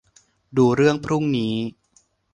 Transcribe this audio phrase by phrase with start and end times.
[0.57, 1.55] ดูเรื่องพรุ่งนี้